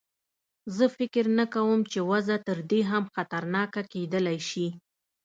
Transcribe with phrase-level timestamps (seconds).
[0.75, 4.67] زه فکر نه کوم چې وضع تر دې هم خطرناکه کېدلای شي.